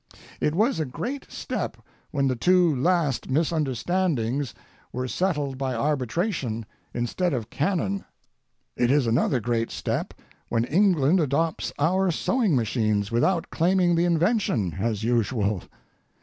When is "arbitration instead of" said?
5.75-7.51